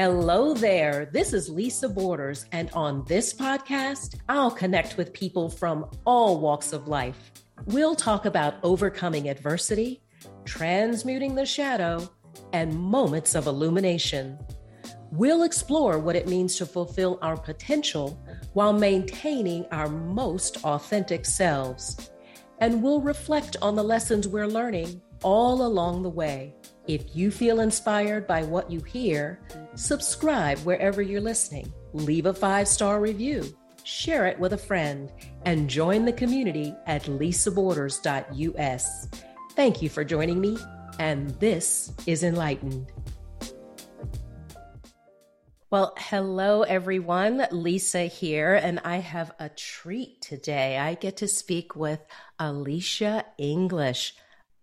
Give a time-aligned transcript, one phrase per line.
[0.00, 1.10] Hello there.
[1.12, 6.72] This is Lisa Borders, and on this podcast, I'll connect with people from all walks
[6.72, 7.30] of life.
[7.66, 10.00] We'll talk about overcoming adversity,
[10.46, 12.08] transmuting the shadow,
[12.54, 14.38] and moments of illumination.
[15.12, 18.18] We'll explore what it means to fulfill our potential
[18.54, 22.10] while maintaining our most authentic selves.
[22.56, 26.54] And we'll reflect on the lessons we're learning all along the way.
[26.86, 29.40] If you feel inspired by what you hear,
[29.74, 35.12] subscribe wherever you're listening, leave a five star review, share it with a friend,
[35.44, 39.08] and join the community at lisaborders.us.
[39.52, 40.58] Thank you for joining me,
[40.98, 42.90] and this is Enlightened.
[45.70, 47.46] Well, hello everyone.
[47.52, 50.76] Lisa here, and I have a treat today.
[50.76, 52.00] I get to speak with
[52.40, 54.14] Alicia English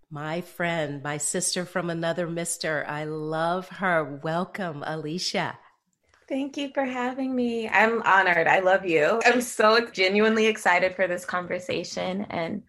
[0.09, 2.85] my friend, my sister from another mister.
[2.87, 4.19] I love her.
[4.23, 5.57] Welcome, Alicia.
[6.29, 7.69] Thank you for having me.
[7.69, 8.47] I'm honored.
[8.47, 9.21] I love you.
[9.25, 12.63] I'm so genuinely excited for this conversation and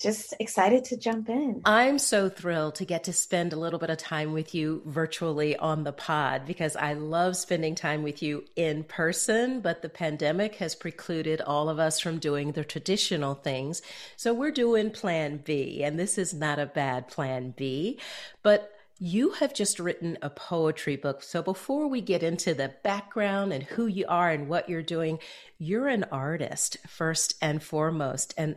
[0.00, 1.62] just excited to jump in.
[1.64, 5.56] I'm so thrilled to get to spend a little bit of time with you virtually
[5.56, 10.56] on the pod because I love spending time with you in person, but the pandemic
[10.56, 13.82] has precluded all of us from doing the traditional things.
[14.16, 17.98] So we're doing plan B, and this is not a bad plan B,
[18.42, 21.22] but you have just written a poetry book.
[21.22, 25.18] So before we get into the background and who you are and what you're doing,
[25.58, 28.34] you're an artist first and foremost.
[28.38, 28.56] And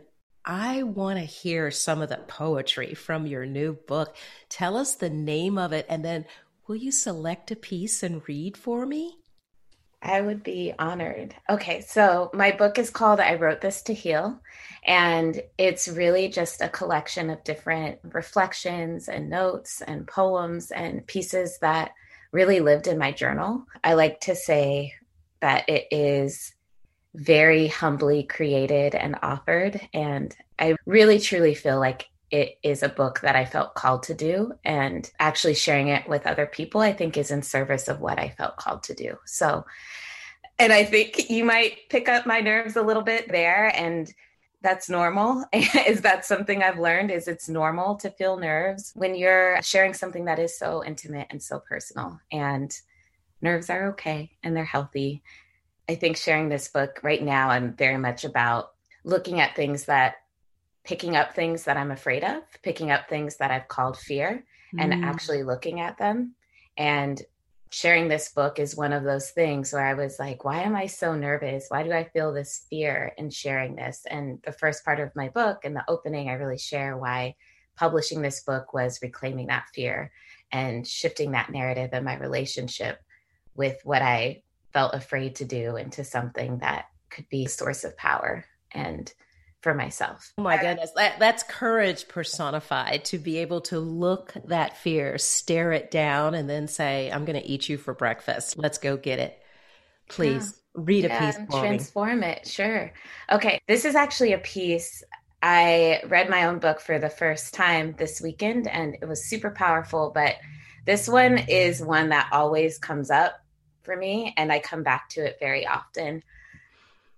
[0.50, 4.16] I want to hear some of the poetry from your new book.
[4.48, 6.24] Tell us the name of it, and then
[6.66, 9.18] will you select a piece and read for me?
[10.00, 11.34] I would be honored.
[11.50, 14.40] Okay, so my book is called I Wrote This to Heal,
[14.86, 21.58] and it's really just a collection of different reflections and notes and poems and pieces
[21.58, 21.90] that
[22.32, 23.66] really lived in my journal.
[23.84, 24.94] I like to say
[25.40, 26.54] that it is
[27.14, 29.80] very humbly created and offered.
[29.92, 34.14] And I really truly feel like it is a book that I felt called to
[34.14, 34.52] do.
[34.64, 38.28] And actually sharing it with other people, I think, is in service of what I
[38.28, 39.16] felt called to do.
[39.24, 39.64] So,
[40.58, 43.72] and I think you might pick up my nerves a little bit there.
[43.74, 44.12] And
[44.60, 49.60] that's normal is that something i've learned is it's normal to feel nerves when you're
[49.62, 52.80] sharing something that is so intimate and so personal and
[53.40, 55.22] nerves are okay and they're healthy
[55.88, 58.72] I think sharing this book right now, I'm very much about
[59.04, 60.16] looking at things that
[60.84, 64.44] picking up things that I'm afraid of, picking up things that I've called fear,
[64.74, 64.82] mm.
[64.82, 66.34] and actually looking at them.
[66.76, 67.20] And
[67.70, 70.86] sharing this book is one of those things where I was like, why am I
[70.86, 71.66] so nervous?
[71.68, 74.06] Why do I feel this fear in sharing this?
[74.10, 77.34] And the first part of my book, in the opening, I really share why
[77.76, 80.10] publishing this book was reclaiming that fear
[80.50, 83.00] and shifting that narrative in my relationship
[83.54, 84.42] with what I
[84.72, 89.12] felt afraid to do into something that could be a source of power and
[89.60, 90.32] for myself.
[90.38, 95.72] Oh my goodness, that, that's courage personified to be able to look that fear, stare
[95.72, 98.56] it down, and then say, I'm going to eat you for breakfast.
[98.56, 99.38] Let's go get it.
[100.08, 100.82] Please yeah.
[100.84, 102.28] read a yeah, piece for transform me.
[102.28, 102.46] it.
[102.46, 102.92] Sure.
[103.30, 103.60] Okay.
[103.66, 105.02] This is actually a piece.
[105.42, 109.50] I read my own book for the first time this weekend and it was super
[109.50, 110.36] powerful, but
[110.86, 113.38] this one is one that always comes up
[113.88, 116.22] for me, and I come back to it very often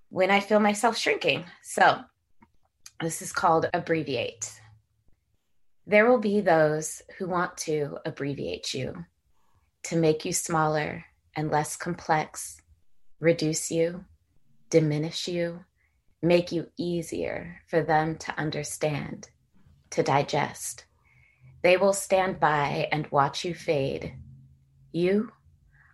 [0.08, 1.44] when I feel myself shrinking.
[1.62, 1.98] So,
[3.00, 4.60] this is called abbreviate.
[5.84, 9.04] There will be those who want to abbreviate you,
[9.84, 11.04] to make you smaller
[11.34, 12.62] and less complex,
[13.18, 14.04] reduce you,
[14.68, 15.64] diminish you,
[16.22, 19.28] make you easier for them to understand,
[19.90, 20.84] to digest.
[21.64, 24.14] They will stand by and watch you fade.
[24.92, 25.32] You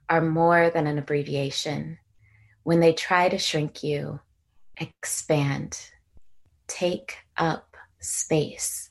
[0.09, 1.99] are more than an abbreviation.
[2.63, 4.21] When they try to shrink you,
[4.77, 5.79] expand,
[6.67, 8.91] take up space.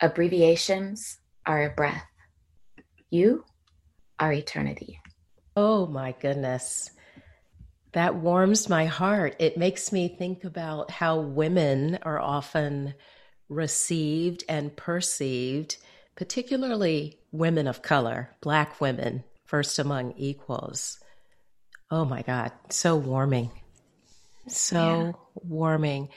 [0.00, 2.06] Abbreviations are a breath.
[3.10, 3.44] You
[4.18, 5.00] are eternity.
[5.56, 6.90] Oh my goodness.
[7.92, 9.36] That warms my heart.
[9.38, 12.94] It makes me think about how women are often
[13.48, 15.76] received and perceived,
[16.14, 20.98] particularly women of color, Black women, first among equals.
[21.90, 23.50] Oh my God, so warming.
[24.48, 25.12] So yeah.
[25.34, 26.08] warming.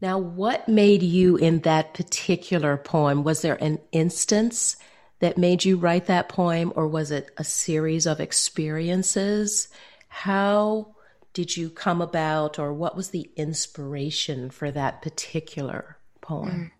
[0.00, 3.24] Now, what made you in that particular poem?
[3.24, 4.76] Was there an instance
[5.20, 9.68] that made you write that poem, or was it a series of experiences?
[10.08, 10.94] How
[11.32, 16.50] did you come about, or what was the inspiration for that particular poem?
[16.50, 16.70] Mm.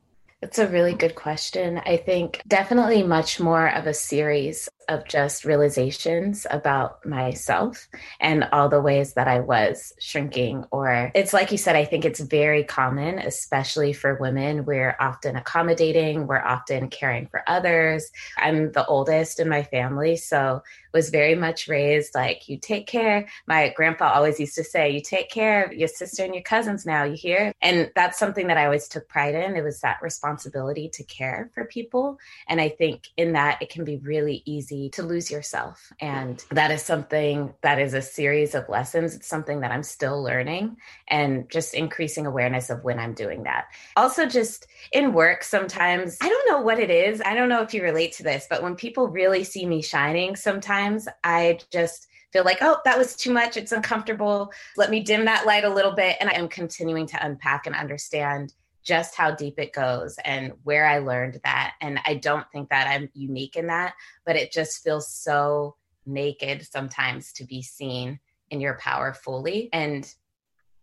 [0.42, 1.78] It's a really good question.
[1.78, 4.68] I think definitely much more of a series.
[4.88, 7.88] Of just realizations about myself
[8.20, 10.64] and all the ways that I was shrinking.
[10.70, 14.64] Or it's like you said, I think it's very common, especially for women.
[14.64, 18.10] We're often accommodating, we're often caring for others.
[18.36, 20.16] I'm the oldest in my family.
[20.16, 20.62] So
[20.92, 23.28] was very much raised like you take care.
[23.46, 26.86] My grandpa always used to say, you take care of your sister and your cousins
[26.86, 27.52] now, you hear?
[27.60, 29.56] And that's something that I always took pride in.
[29.56, 32.18] It was that responsibility to care for people.
[32.48, 35.92] And I think in that it can be really easy to lose yourself.
[36.00, 39.14] And that is something that is a series of lessons.
[39.14, 40.76] It's something that I'm still learning
[41.08, 43.66] and just increasing awareness of when I'm doing that.
[43.96, 47.22] Also, just in work, sometimes I don't know what it is.
[47.24, 50.36] I don't know if you relate to this, but when people really see me shining,
[50.36, 53.56] sometimes sometimes I just feel like, oh, that was too much.
[53.56, 54.52] It's uncomfortable.
[54.76, 56.16] Let me dim that light a little bit.
[56.20, 58.52] And I am continuing to unpack and understand
[58.86, 61.74] just how deep it goes and where I learned that.
[61.80, 63.94] And I don't think that I'm unique in that,
[64.24, 69.68] but it just feels so naked sometimes to be seen in your power fully.
[69.72, 70.10] And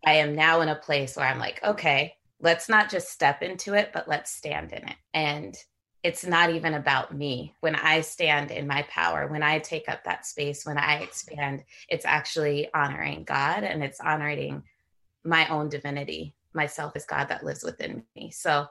[0.06, 3.74] I am now in a place where I'm like, okay, let's not just step into
[3.74, 4.98] it, but let's stand in it.
[5.14, 5.56] And
[6.04, 7.56] it's not even about me.
[7.62, 11.64] When I stand in my power, when I take up that space, when I expand,
[11.88, 14.64] it's actually honoring God and it's honoring
[15.24, 18.32] my own divinity, myself as God that lives within me.
[18.32, 18.68] So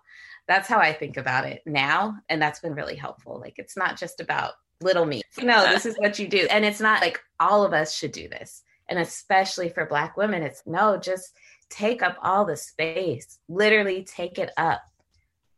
[0.49, 2.17] that's how I think about it now.
[2.29, 3.39] And that's been really helpful.
[3.41, 5.23] Like, it's not just about little me.
[5.41, 6.47] No, this is what you do.
[6.51, 8.63] And it's not like all of us should do this.
[8.89, 11.33] And especially for Black women, it's no, just
[11.71, 14.83] take up all the space, literally take it up.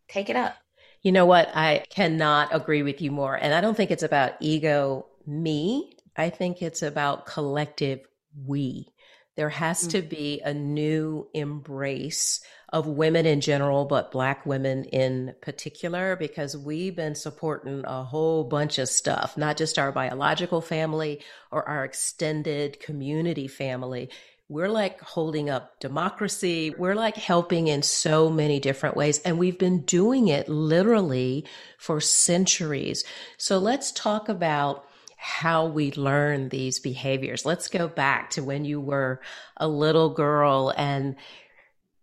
[0.08, 0.56] Take it up.
[1.02, 1.50] You know what?
[1.54, 3.34] I cannot agree with you more.
[3.34, 5.96] And I don't think it's about ego, me.
[6.16, 8.00] I think it's about collective
[8.46, 8.88] we.
[9.36, 9.88] There has mm-hmm.
[9.88, 16.56] to be a new embrace of women in general, but Black women in particular, because
[16.56, 21.84] we've been supporting a whole bunch of stuff, not just our biological family or our
[21.84, 24.10] extended community family
[24.48, 26.70] we're like holding up democracy.
[26.76, 29.18] We're like helping in so many different ways.
[29.20, 31.46] And we've been doing it literally
[31.78, 33.04] for centuries.
[33.38, 34.84] So let's talk about
[35.24, 37.46] how we learn these behaviors.
[37.46, 39.22] Let's go back to when you were
[39.56, 41.16] a little girl and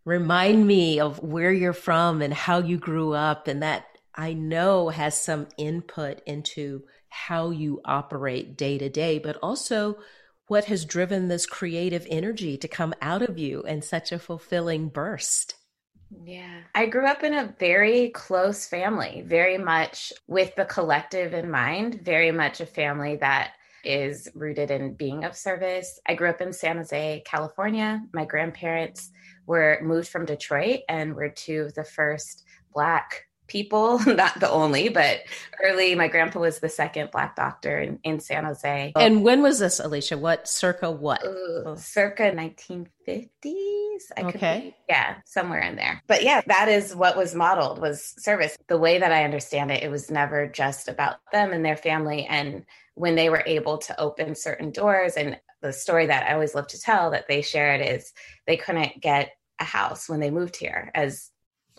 [0.06, 3.47] remind me of where you're from and how you grew up.
[3.47, 3.85] And that
[4.15, 10.00] I know has some input into how you operate day to day, but also
[10.47, 14.89] what has driven this creative energy to come out of you in such a fulfilling
[14.89, 15.53] burst?
[16.24, 16.62] Yeah.
[16.75, 22.02] I grew up in a very close family, very much with the collective in mind,
[22.02, 23.54] very much a family that
[23.84, 26.00] is rooted in being of service.
[26.08, 28.02] I grew up in San Jose, California.
[28.13, 29.12] My grandparents
[29.48, 32.44] were moved from Detroit and were two of the first
[32.74, 35.19] Black people, not the only, but
[35.62, 38.94] early, my grandpa was the second black doctor in, in San Jose.
[38.95, 40.18] And when was this, Alicia?
[40.18, 41.21] What, circa what?
[41.25, 42.88] Uh, circa 1950s.
[44.15, 44.59] I okay.
[44.62, 46.01] Be, yeah, somewhere in there.
[46.07, 48.57] But yeah, that is what was modeled was service.
[48.68, 52.25] The way that I understand it, it was never just about them and their family.
[52.25, 52.65] And
[52.95, 56.68] when they were able to open certain doors and the story that I always love
[56.68, 58.13] to tell that they shared is
[58.47, 61.31] they couldn't get a house when they moved here as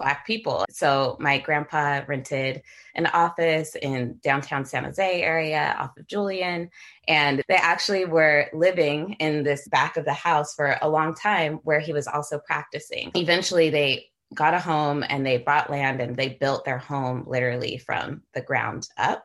[0.02, 0.64] Black people.
[0.68, 2.62] So my grandpa rented
[2.96, 6.70] an office in downtown San Jose area off of Julian.
[7.06, 11.60] And they actually were living in this back of the house for a long time
[11.62, 13.12] where he was also practicing.
[13.14, 17.78] Eventually, they got a home and they bought land and they built their home literally
[17.78, 19.24] from the ground up.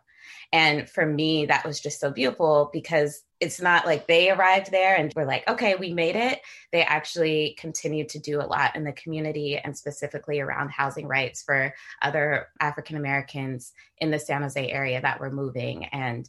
[0.53, 4.95] And for me, that was just so beautiful because it's not like they arrived there
[4.95, 6.39] and were like, okay, we made it.
[6.71, 11.43] They actually continued to do a lot in the community and specifically around housing rights
[11.43, 16.27] for other African Americans in the San Jose area that were moving and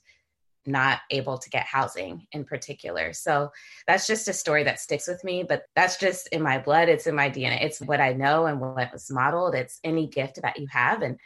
[0.67, 3.15] not able to get housing in particular.
[3.15, 3.51] So
[3.87, 6.91] that's just a story that sticks with me, but that's just in my blood.
[6.91, 7.65] It's in my DNA.
[7.65, 9.55] It's what I know and what was modeled.
[9.55, 11.01] It's any gift that you have.
[11.01, 11.19] And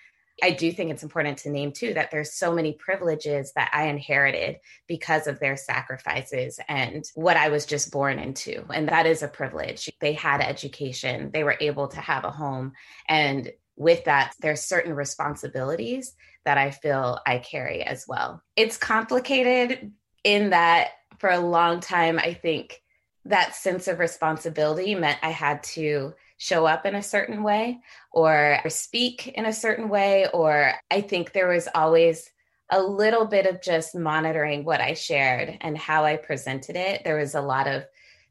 [0.43, 3.87] I do think it's important to name too that there's so many privileges that I
[3.87, 4.57] inherited
[4.89, 8.65] because of their sacrifices and what I was just born into.
[8.75, 9.89] And that is a privilege.
[10.01, 12.73] They had education, they were able to have a home.
[13.09, 18.43] And with that, there's certain responsibilities that I feel I carry as well.
[18.57, 19.93] It's complicated
[20.25, 22.83] in that for a long time, I think
[23.25, 27.79] that sense of responsibility meant I had to show up in a certain way
[28.11, 30.27] or speak in a certain way.
[30.35, 32.29] Or I think there was always
[32.69, 37.05] a little bit of just monitoring what I shared and how I presented it.
[37.05, 37.85] There was a lot of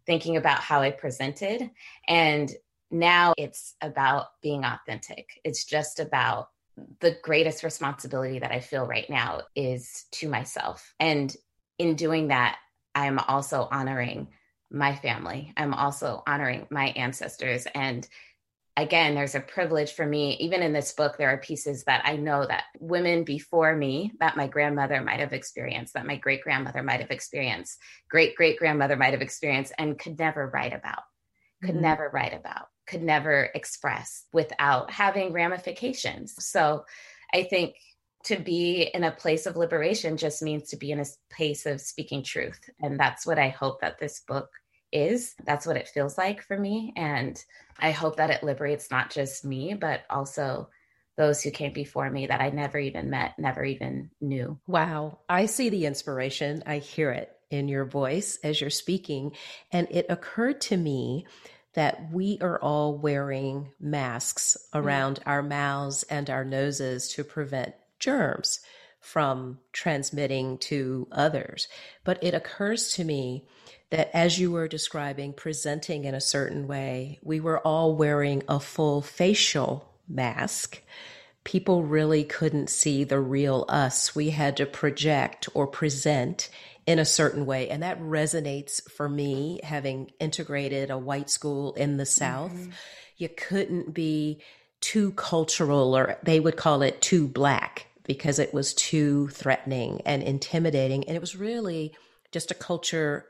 [0.06, 1.72] thinking about how I presented.
[2.06, 2.51] And
[2.89, 5.39] now it's about being authentic.
[5.46, 6.50] It's just about
[7.00, 10.94] the greatest responsibility that I feel right now is to myself.
[11.00, 11.34] And
[11.80, 12.58] in doing that,
[12.94, 14.27] I'm also honoring
[14.71, 15.53] my family.
[15.57, 17.67] I'm also honoring my ancestors.
[17.75, 18.07] And
[18.77, 20.37] again, there's a privilege for me.
[20.39, 24.37] Even in this book, there are pieces that I know that women before me, that
[24.37, 27.77] my grandmother might have experienced, that my great grandmother might have experienced,
[28.09, 31.03] great great grandmother might have experienced, and could never write about,
[31.61, 31.81] could mm-hmm.
[31.81, 36.33] never write about, could never express without having ramifications.
[36.39, 36.85] So
[37.33, 37.75] I think
[38.23, 41.81] to be in a place of liberation just means to be in a place of
[41.81, 42.69] speaking truth.
[42.79, 44.49] And that's what I hope that this book
[44.91, 45.36] is.
[45.45, 46.93] That's what it feels like for me.
[46.95, 47.43] And
[47.79, 50.69] I hope that it liberates not just me, but also
[51.17, 54.60] those who came before me that I never even met, never even knew.
[54.67, 55.19] Wow.
[55.27, 56.63] I see the inspiration.
[56.65, 59.33] I hear it in your voice as you're speaking.
[59.71, 61.25] And it occurred to me
[61.74, 65.24] that we are all wearing masks around mm.
[65.25, 68.60] our mouths and our noses to prevent germs
[69.01, 71.67] from transmitting to others.
[72.03, 73.46] But it occurs to me
[73.89, 78.60] that as you were describing, presenting in a certain way, we were all wearing a
[78.60, 80.81] full facial mask.
[81.43, 84.15] People really couldn't see the real us.
[84.15, 86.50] We had to project or present
[86.86, 87.70] in a certain way.
[87.70, 92.53] And that resonates for me, having integrated a white school in the South.
[92.53, 92.72] Mm-hmm.
[93.17, 94.41] You couldn't be
[94.79, 100.24] too cultural, or they would call it too black because it was too threatening and
[100.24, 101.08] intimidating.
[101.08, 101.96] And it was really
[102.31, 103.27] just a culture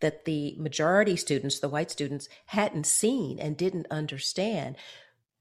[0.00, 4.76] that the majority students, the white students, hadn't seen and didn't understand.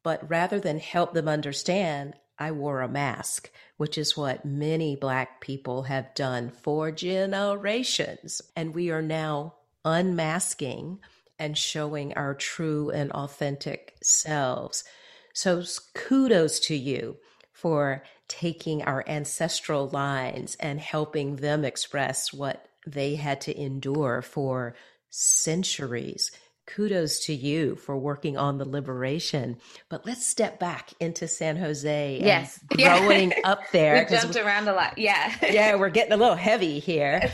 [0.03, 5.39] But rather than help them understand, I wore a mask, which is what many Black
[5.42, 8.42] people have done for generations.
[8.56, 11.00] And we are now unmasking
[11.38, 14.84] and showing our true and authentic selves.
[15.34, 15.63] So
[15.94, 17.18] kudos to you
[17.63, 24.75] for taking our ancestral lines and helping them express what they had to endure for
[25.10, 26.29] centuries.
[26.67, 29.55] Kudos to you for working on the liberation.
[29.88, 32.20] But let's step back into San Jose.
[32.22, 32.60] Yes.
[32.67, 33.38] Growing yeah.
[33.46, 34.05] up there.
[34.10, 34.98] we jumped around a lot.
[34.98, 35.34] Yeah.
[35.50, 37.32] yeah, we're getting a little heavy here.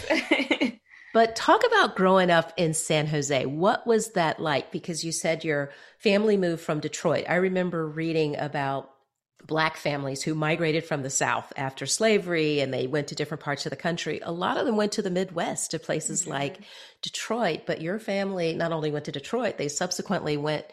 [1.16, 3.48] but talk about growing up in San Jose.
[3.48, 4.72] What was that like?
[4.72, 7.26] Because you said your family moved from Detroit.
[7.28, 8.92] I remember reading about
[9.46, 13.66] black families who migrated from the South after slavery and they went to different parts
[13.66, 14.20] of the country.
[14.24, 16.32] A lot of them went to the Midwest, to places mm-hmm.
[16.32, 16.60] like
[17.02, 17.62] Detroit.
[17.66, 20.66] But your family not only went to Detroit, they subsequently went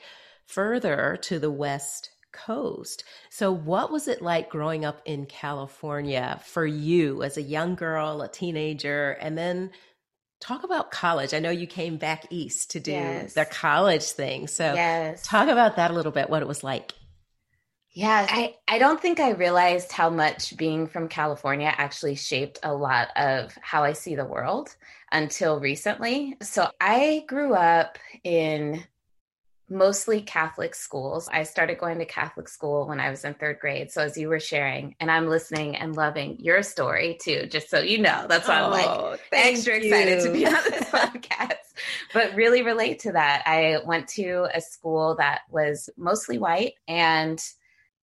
[0.46, 3.04] further to the West Coast.
[3.30, 8.20] So, what was it like growing up in California for you as a young girl,
[8.20, 9.70] a teenager, and then
[10.38, 11.32] talk about college.
[11.32, 13.32] I know you came back east to do yes.
[13.32, 14.49] the college thing.
[14.49, 15.26] So, yes.
[15.26, 16.92] talk about that a little bit, what it was like.
[17.96, 22.74] Yeah, I, I don't think I realized how much being from California actually shaped a
[22.74, 24.76] lot of how I see the world
[25.10, 26.36] until recently.
[26.42, 28.84] So I grew up in
[29.70, 31.26] mostly Catholic schools.
[31.32, 33.90] I started going to Catholic school when I was in third grade.
[33.90, 37.78] So as you were sharing, and I'm listening and loving your story too, just so
[37.78, 39.84] you know, that's why I'm like oh, extra you.
[39.84, 41.54] excited to be on this podcast.
[42.12, 43.42] But really relate to that.
[43.46, 47.42] I went to a school that was mostly white and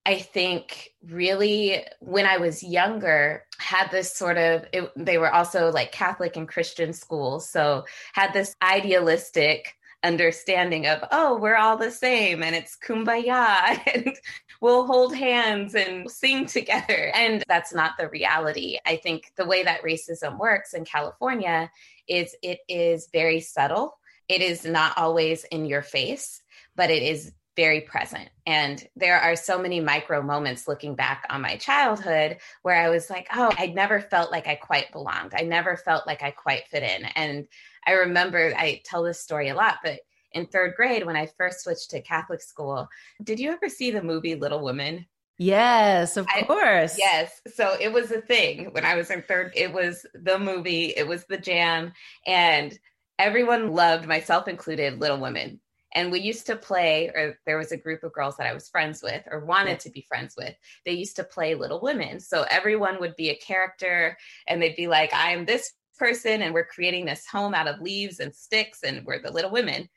[0.06, 5.72] I think really when I was younger had this sort of it, they were also
[5.72, 11.92] like Catholic and Christian schools so had this idealistic understanding of oh we're all the
[11.92, 14.14] same and it's kumbaya and
[14.60, 17.12] we'll hold hands and sing together.
[17.14, 18.80] And that's not the reality.
[18.86, 21.72] I think the way that racism works in california
[22.08, 23.98] is it is very subtle.
[24.28, 26.42] It is not always in your face
[26.76, 28.30] but it is very present.
[28.46, 33.10] And there are so many micro moments looking back on my childhood where I was
[33.10, 35.34] like, oh, I never felt like I quite belonged.
[35.38, 37.06] I never felt like I quite fit in.
[37.16, 37.48] And
[37.86, 40.00] I remember I tell this story a lot, but
[40.32, 42.88] in third grade, when I first switched to Catholic school,
[43.24, 45.06] did you ever see the movie Little Women?
[45.38, 46.98] Yes, of I, course.
[46.98, 47.42] Yes.
[47.54, 49.52] So it was a thing when I was in third.
[49.56, 51.94] It was the movie, it was the jam.
[52.26, 52.78] And
[53.20, 55.60] everyone loved, myself included, Little Women.
[55.94, 58.70] And we used to play, or there was a group of girls that I was
[58.70, 60.56] friends with or wanted to be friends with.
[60.86, 62.20] They used to play Little Women.
[62.20, 66.54] So everyone would be a character and they'd be like, I am this person and
[66.54, 69.88] we're creating this home out of leaves and sticks and we're the Little Women.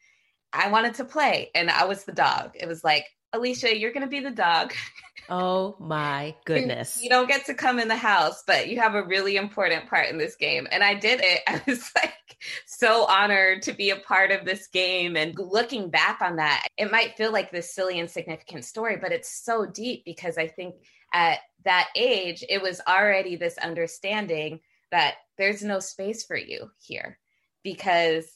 [0.52, 2.52] I wanted to play and I was the dog.
[2.54, 4.72] It was like, Alicia, you're going to be the dog.
[5.28, 7.00] Oh my goodness.
[7.02, 10.08] you don't get to come in the house, but you have a really important part
[10.08, 10.68] in this game.
[10.70, 11.40] And I did it.
[11.48, 15.16] I was like so honored to be a part of this game.
[15.16, 19.44] And looking back on that, it might feel like this silly, insignificant story, but it's
[19.44, 20.76] so deep because I think
[21.12, 24.60] at that age, it was already this understanding
[24.92, 27.18] that there's no space for you here
[27.64, 28.26] because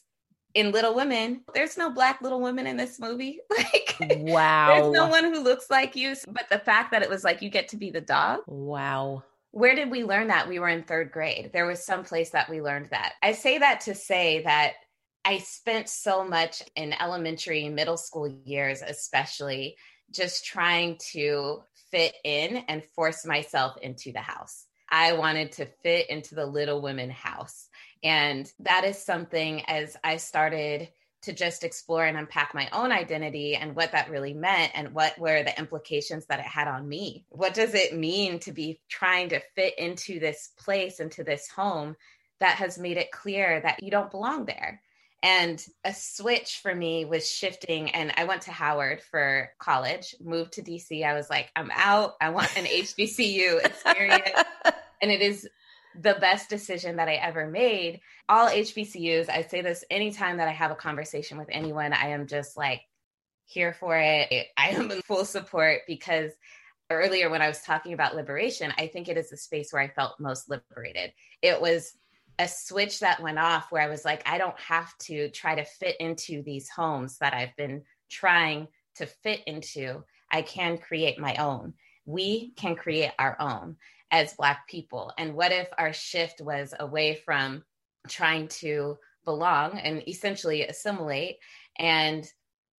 [0.53, 3.39] in Little Women, there's no black Little Women in this movie.
[4.01, 4.67] Like, wow.
[4.67, 6.15] there's no one who looks like you.
[6.27, 8.39] But the fact that it was like you get to be the dog.
[8.47, 9.23] Wow.
[9.51, 10.49] Where did we learn that?
[10.49, 11.51] We were in third grade.
[11.53, 13.13] There was some place that we learned that.
[13.21, 14.73] I say that to say that
[15.23, 19.75] I spent so much in elementary, middle school years, especially
[20.09, 24.65] just trying to fit in and force myself into the house.
[24.89, 27.69] I wanted to fit into the Little Women house.
[28.03, 30.89] And that is something as I started
[31.23, 35.17] to just explore and unpack my own identity and what that really meant and what
[35.19, 37.25] were the implications that it had on me.
[37.29, 41.95] What does it mean to be trying to fit into this place, into this home
[42.39, 44.81] that has made it clear that you don't belong there?
[45.23, 47.91] And a switch for me was shifting.
[47.91, 51.05] And I went to Howard for college, moved to DC.
[51.05, 52.15] I was like, I'm out.
[52.19, 54.39] I want an HBCU experience.
[55.01, 55.47] and it is
[55.99, 58.01] the best decision that I ever made.
[58.29, 62.27] All HBCUs, I say this anytime that I have a conversation with anyone, I am
[62.27, 62.81] just like
[63.45, 64.47] here for it.
[64.57, 66.31] I am in full support because
[66.89, 69.89] earlier when I was talking about liberation, I think it is the space where I
[69.89, 71.13] felt most liberated.
[71.41, 71.93] It was
[72.39, 75.65] a switch that went off where I was like, I don't have to try to
[75.65, 80.03] fit into these homes that I've been trying to fit into.
[80.31, 81.73] I can create my own.
[82.05, 83.77] We can create our own
[84.11, 85.13] as Black people.
[85.17, 87.63] And what if our shift was away from
[88.07, 91.37] trying to belong and essentially assimilate
[91.79, 92.29] and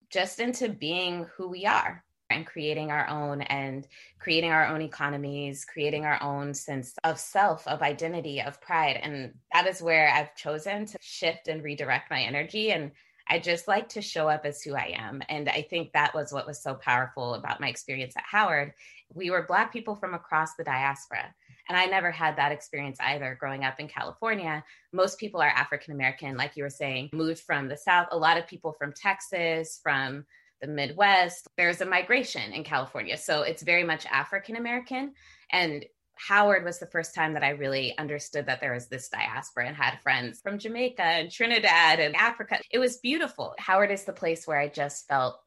[0.09, 2.03] just into being who we are?
[2.29, 3.87] and creating our own and
[4.19, 8.99] creating our own economies, creating our own sense of self, of identity, of pride.
[9.01, 12.71] And that is where I've chosen to shift and redirect my energy.
[12.71, 12.91] And
[13.29, 15.21] I just like to show up as who I am.
[15.29, 18.73] And I think that was what was so powerful about my experience at Howard.
[19.13, 21.33] We were Black people from across the diaspora.
[21.69, 24.63] And I never had that experience either growing up in California.
[24.91, 28.07] Most people are African American, like you were saying, moved from the South.
[28.11, 30.25] A lot of people from Texas, from
[30.61, 31.47] the Midwest.
[31.57, 33.17] There's a migration in California.
[33.17, 35.13] So it's very much African American.
[35.51, 39.67] And Howard was the first time that I really understood that there was this diaspora
[39.67, 42.59] and had friends from Jamaica and Trinidad and Africa.
[42.71, 43.55] It was beautiful.
[43.57, 45.39] Howard is the place where I just felt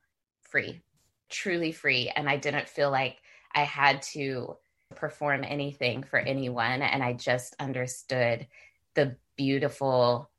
[0.42, 0.82] free,
[1.30, 2.12] truly free.
[2.14, 3.16] And I didn't feel like
[3.54, 4.56] I had to
[4.94, 6.82] perform anything for anyone.
[6.82, 8.46] And I just understood
[8.94, 10.30] the beautiful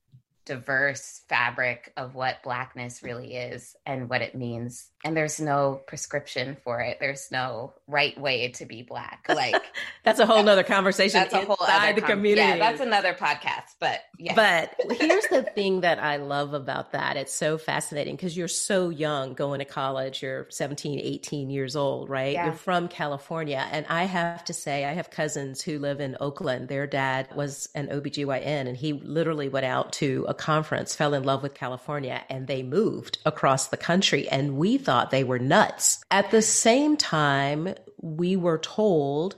[0.48, 4.90] diverse fabric of what blackness really is and what it means.
[5.04, 6.98] And there's no prescription for it.
[7.00, 9.26] There's no right way to be black.
[9.38, 9.62] Like
[10.04, 12.42] that's a whole nother conversation that's a whole other the com- community.
[12.42, 14.34] yeah that's another podcast but yeah.
[14.34, 17.18] But here's the thing that i love about that.
[17.18, 20.24] It's so fascinating because you're so young going to college.
[20.24, 22.34] You're 17 18 years old right?
[22.34, 22.46] Yeah.
[22.46, 23.68] you're from california.
[23.72, 26.68] And i have to say i have cousins who live in oakland.
[26.68, 31.24] Their dad was an obgyn and he literally went out to a conference, fell in
[31.24, 34.28] love with California, and they moved across the country.
[34.30, 36.04] And we thought they were nuts.
[36.12, 39.36] At the same time, we were told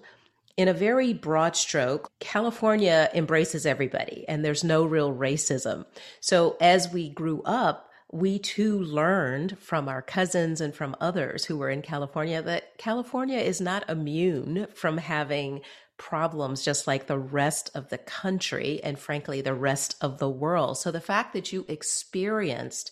[0.58, 5.86] in a very broad stroke, California embraces everybody and there's no real racism.
[6.20, 11.58] So as we grew up, we too learned from our cousins and from others who
[11.58, 15.62] were in California that California is not immune from having
[16.00, 20.80] problems just like the rest of the country and frankly the rest of the world.
[20.80, 22.92] So the fact that you experienced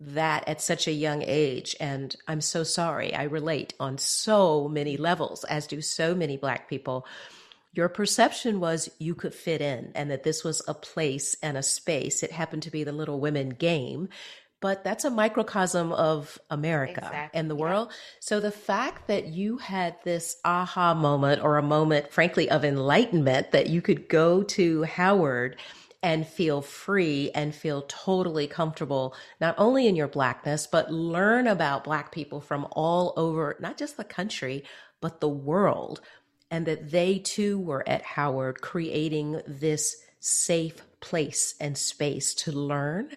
[0.00, 4.96] that at such a young age and I'm so sorry I relate on so many
[4.96, 7.06] levels as do so many black people.
[7.72, 11.62] Your perception was you could fit in and that this was a place and a
[11.62, 12.22] space.
[12.22, 14.08] It happened to be the little women game
[14.60, 17.38] but that's a microcosm of America exactly.
[17.38, 17.60] and the yeah.
[17.60, 17.92] world.
[18.20, 23.52] So the fact that you had this aha moment or a moment, frankly, of enlightenment
[23.52, 25.56] that you could go to Howard
[26.02, 31.84] and feel free and feel totally comfortable, not only in your blackness, but learn about
[31.84, 34.64] black people from all over, not just the country,
[35.00, 36.00] but the world.
[36.50, 43.10] And that they too were at Howard creating this safe place and space to learn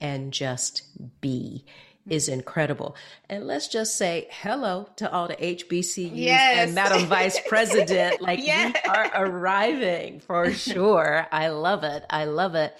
[0.00, 0.82] and just
[1.20, 1.64] be
[2.08, 2.96] is incredible.
[3.28, 6.66] And let's just say hello to all the HBCUs yes.
[6.66, 8.20] and Madam Vice President.
[8.20, 8.74] Like yes.
[8.84, 11.26] we are arriving for sure.
[11.32, 12.04] I love it.
[12.10, 12.74] I love it.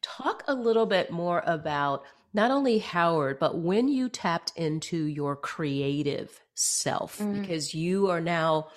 [0.00, 2.02] Talk a little bit more about
[2.34, 7.40] not only Howard, but when you tapped into your creative self, mm.
[7.40, 8.68] because you are now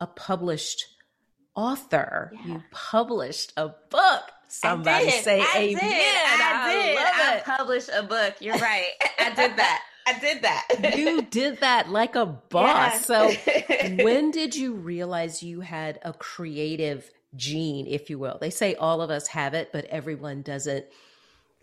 [0.00, 0.86] a published
[1.54, 2.32] author.
[2.34, 2.46] Yeah.
[2.46, 4.22] You published a book.
[4.60, 5.82] Somebody say I amen.
[5.82, 5.92] Did.
[5.92, 6.98] I, I did.
[6.98, 8.36] I published a book.
[8.40, 8.90] You're right.
[9.18, 9.82] I did that.
[10.06, 10.96] I did that.
[10.96, 13.08] you did that like a boss.
[13.08, 13.32] Yeah.
[13.32, 13.32] So,
[14.04, 18.38] when did you realize you had a creative gene, if you will?
[18.40, 20.84] They say all of us have it, but everyone doesn't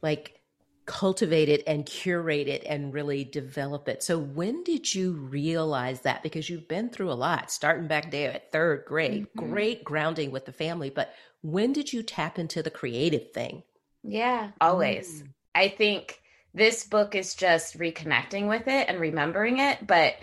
[0.01, 0.39] like
[0.88, 4.01] cultivate it and curate it and really develop it.
[4.01, 6.23] So, when did you realize that?
[6.23, 9.51] Because you've been through a lot, starting back there at third grade, mm-hmm.
[9.51, 10.89] great grounding with the family.
[10.89, 13.63] But when did you tap into the creative thing?
[14.04, 15.23] Yeah, always.
[15.23, 15.27] Mm.
[15.56, 16.21] I think
[16.54, 19.86] this book is just reconnecting with it and remembering it.
[19.86, 20.15] But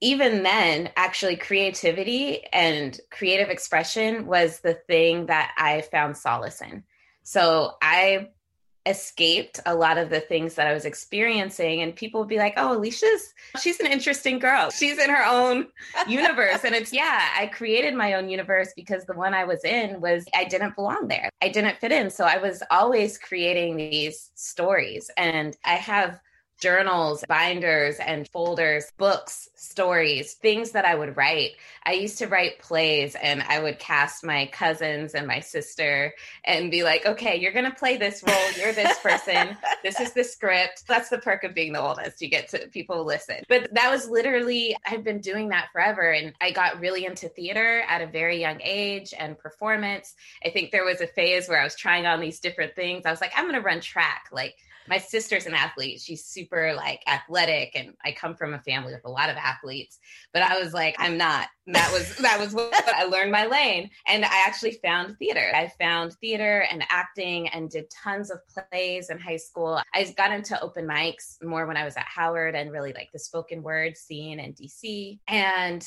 [0.00, 6.84] even then, actually, creativity and creative expression was the thing that I found solace in.
[7.22, 8.28] So I
[8.88, 11.82] escaped a lot of the things that I was experiencing.
[11.82, 14.70] And people would be like, oh, Alicia's, she's an interesting girl.
[14.70, 15.68] She's in her own
[16.08, 16.64] universe.
[16.64, 20.24] and it's, yeah, I created my own universe because the one I was in was,
[20.34, 21.30] I didn't belong there.
[21.42, 22.10] I didn't fit in.
[22.10, 25.10] So I was always creating these stories.
[25.16, 26.20] And I have
[26.58, 31.52] journals, binders, and folders, books, stories, things that I would write.
[31.86, 36.70] I used to write plays and I would cast my cousins and my sister and
[36.70, 38.52] be like, okay, you're going to play this role.
[38.56, 39.56] You're this person.
[39.82, 40.84] this is the script.
[40.86, 42.20] That's the perk of being the oldest.
[42.20, 43.36] You get to people listen.
[43.48, 46.10] But that was literally, I've been doing that forever.
[46.10, 50.14] And I got really into theater at a very young age and performance.
[50.44, 53.06] I think there was a phase where I was trying on these different things.
[53.06, 54.26] I was like, I'm going to run track.
[54.32, 54.56] Like,
[54.88, 56.00] my sister's an athlete.
[56.00, 59.98] She's super like athletic, and I come from a family with a lot of athletes.
[60.32, 61.48] But I was like, I'm not.
[61.66, 65.52] That was that was what I learned my lane, and I actually found theater.
[65.54, 69.80] I found theater and acting, and did tons of plays in high school.
[69.94, 73.18] I got into open mics more when I was at Howard, and really like the
[73.18, 75.18] spoken word scene in DC.
[75.28, 75.86] And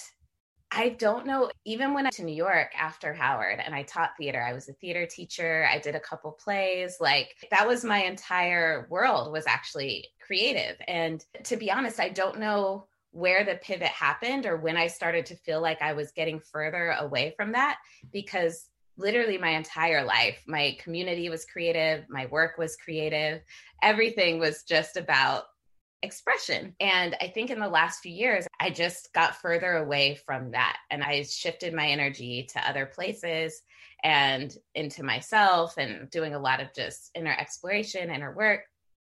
[0.73, 1.51] I don't know.
[1.65, 4.69] Even when I went to New York after Howard and I taught theater, I was
[4.69, 5.67] a theater teacher.
[5.69, 6.97] I did a couple plays.
[7.01, 10.77] Like that was my entire world was actually creative.
[10.87, 15.25] And to be honest, I don't know where the pivot happened or when I started
[15.27, 17.77] to feel like I was getting further away from that
[18.13, 23.41] because literally my entire life, my community was creative, my work was creative,
[23.81, 25.43] everything was just about
[26.03, 26.75] expression.
[26.79, 30.77] And I think in the last few years, I just got further away from that.
[30.89, 33.61] And I shifted my energy to other places
[34.03, 38.61] and into myself and doing a lot of just inner exploration, inner work.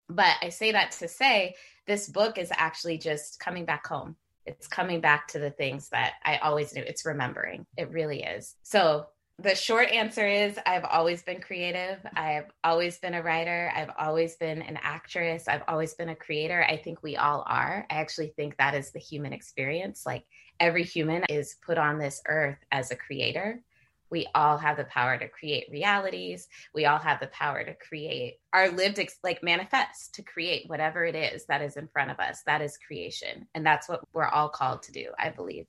[0.09, 1.55] But I say that to say
[1.87, 4.17] this book is actually just coming back home.
[4.47, 6.83] It's coming back to the things that I always knew.
[6.83, 7.67] It's remembering.
[7.77, 8.55] It really is.
[8.63, 9.07] So
[9.39, 11.99] the short answer is I've always been creative.
[12.17, 13.71] I've always been a writer.
[13.75, 15.47] I've always been an actress.
[15.47, 16.65] I've always been a creator.
[16.67, 17.87] I think we all are.
[17.91, 20.05] I actually think that is the human experience.
[20.07, 20.25] Like
[20.59, 23.61] every human is put on this earth as a creator.
[24.09, 26.49] We all have the power to create realities.
[26.73, 31.05] We all have the power to create our lived, ex- like manifest, to create whatever
[31.05, 32.41] it is that is in front of us.
[32.47, 33.49] That is creation.
[33.55, 35.67] And that's what we're all called to do, I believe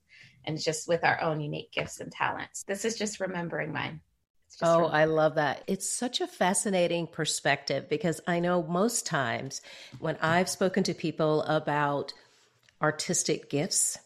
[0.48, 2.62] and just with our own unique gifts and talents.
[2.64, 4.00] This is just remembering mine.
[4.62, 5.62] Oh, I love that.
[5.66, 9.60] It's such a fascinating perspective because I know most times
[10.00, 12.14] when I've spoken to people about
[12.80, 13.98] artistic gifts,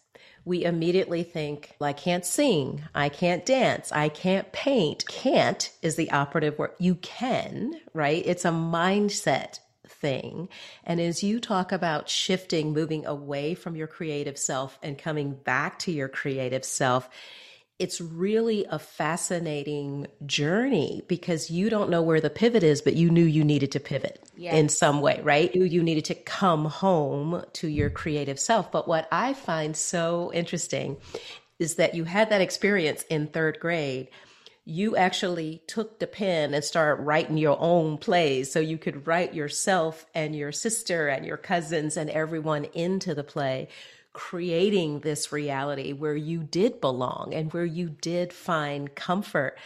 [0.44, 5.06] we immediately think, well, I can't sing, I can't dance, I can't paint.
[5.06, 6.72] Can't is the operative word.
[6.80, 8.22] You can, right?
[8.26, 9.60] It's a mindset
[10.02, 10.50] thing.
[10.84, 15.78] And as you talk about shifting, moving away from your creative self and coming back
[15.80, 17.08] to your creative self,
[17.78, 23.10] it's really a fascinating journey because you don't know where the pivot is, but you
[23.10, 24.54] knew you needed to pivot yes.
[24.54, 25.54] in some way, right?
[25.54, 28.70] You, you needed to come home to your creative self.
[28.70, 30.98] But what I find so interesting
[31.58, 34.08] is that you had that experience in third grade
[34.64, 39.34] you actually took the pen and started writing your own plays so you could write
[39.34, 43.68] yourself and your sister and your cousins and everyone into the play
[44.12, 49.56] creating this reality where you did belong and where you did find comfort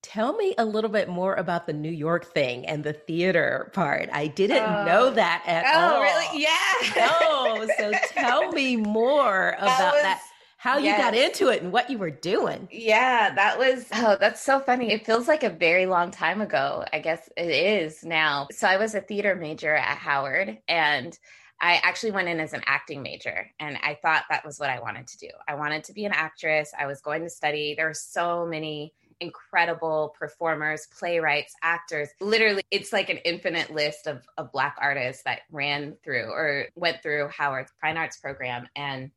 [0.00, 4.08] Tell me a little bit more about the New York thing and the theater part.
[4.10, 5.10] I didn't uh, know oh.
[5.10, 5.96] that at oh, all.
[5.96, 6.42] Oh, really?
[6.42, 6.56] Yeah.
[6.96, 7.68] no.
[7.76, 10.22] So tell me more about that.
[10.58, 12.68] How you got into it and what you were doing.
[12.72, 14.92] Yeah, that was, oh, that's so funny.
[14.92, 16.84] It feels like a very long time ago.
[16.92, 18.48] I guess it is now.
[18.50, 21.16] So I was a theater major at Howard and
[21.60, 24.80] I actually went in as an acting major and I thought that was what I
[24.80, 25.28] wanted to do.
[25.46, 26.72] I wanted to be an actress.
[26.76, 27.74] I was going to study.
[27.76, 32.08] There were so many incredible performers, playwrights, actors.
[32.20, 37.02] Literally, it's like an infinite list of, of Black artists that ran through or went
[37.02, 38.68] through Howard's Fine Arts program.
[38.74, 39.10] And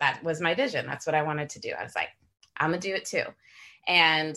[0.00, 0.86] that was my vision.
[0.86, 1.72] That's what I wanted to do.
[1.78, 2.08] I was like,
[2.56, 3.24] I'm gonna do it too.
[3.86, 4.36] And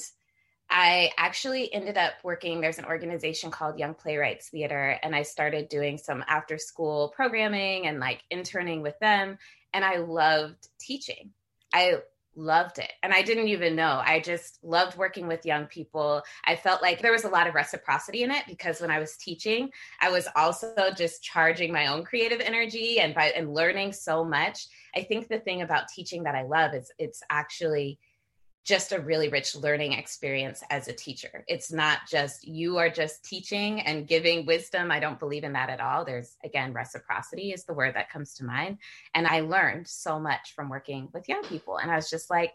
[0.69, 2.61] I actually ended up working.
[2.61, 7.87] There's an organization called Young Playwrights Theater, and I started doing some after school programming
[7.87, 9.37] and like interning with them.
[9.73, 11.31] And I loved teaching.
[11.73, 11.99] I
[12.35, 12.91] loved it.
[13.03, 14.01] And I didn't even know.
[14.05, 16.21] I just loved working with young people.
[16.45, 19.17] I felt like there was a lot of reciprocity in it because when I was
[19.17, 19.69] teaching,
[20.01, 24.67] I was also just charging my own creative energy and by and learning so much.
[24.95, 27.99] I think the thing about teaching that I love is it's actually
[28.63, 31.43] just a really rich learning experience as a teacher.
[31.47, 34.89] It's not just you are just teaching and giving wisdom.
[34.89, 36.05] I don't believe in that at all.
[36.05, 38.77] There's, again, reciprocity is the word that comes to mind.
[39.13, 41.77] And I learned so much from working with young people.
[41.77, 42.53] And I was just like,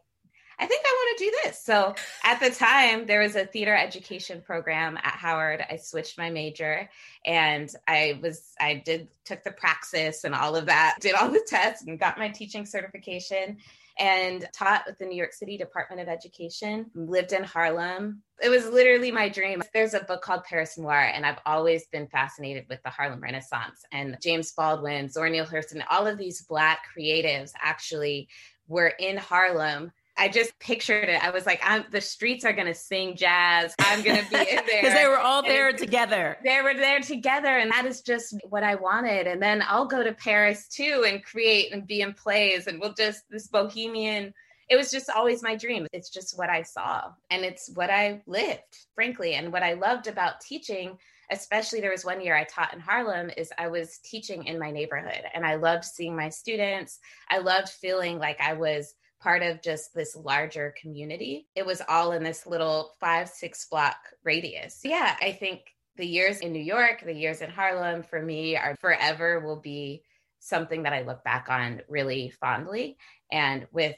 [0.61, 1.63] I think I want to do this.
[1.63, 1.95] So
[2.25, 5.65] at the time, there was a theater education program at Howard.
[5.71, 6.89] I switched my major
[7.25, 11.45] and I was, I did, took the praxis and all of that, did all the
[11.47, 13.59] tests and got my teaching certification
[13.99, 18.23] and taught with the New York City Department of Education, lived in Harlem.
[18.41, 19.63] It was literally my dream.
[19.75, 23.85] There's a book called Paris Noir, and I've always been fascinated with the Harlem Renaissance
[23.93, 28.29] and James Baldwin, Zora Neale Hurston, all of these Black creatives actually
[28.69, 31.23] were in Harlem I just pictured it.
[31.23, 33.75] I was like, I'm, the streets are going to sing jazz.
[33.79, 34.83] I'm going to be in there.
[34.83, 36.37] Because they were all there and together.
[36.43, 37.57] They were there together.
[37.57, 39.27] And that is just what I wanted.
[39.29, 42.67] And then I'll go to Paris too and create and be in plays.
[42.67, 44.35] And we'll just, this bohemian,
[44.69, 45.87] it was just always my dream.
[45.93, 47.13] It's just what I saw.
[47.31, 49.35] And it's what I lived, frankly.
[49.35, 50.99] And what I loved about teaching
[51.31, 54.71] especially there was one year I taught in Harlem is I was teaching in my
[54.71, 56.99] neighborhood and I loved seeing my students.
[57.29, 61.49] I loved feeling like I was part of just this larger community.
[61.55, 64.81] It was all in this little five, six block radius.
[64.85, 65.61] Yeah, I think
[65.97, 70.03] the years in New York, the years in Harlem for me are forever will be
[70.39, 72.97] something that I look back on really fondly
[73.31, 73.97] and with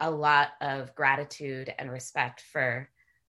[0.00, 2.88] a lot of gratitude and respect for